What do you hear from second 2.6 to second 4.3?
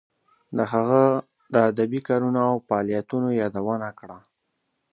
فعالیتونو یادونه کړه.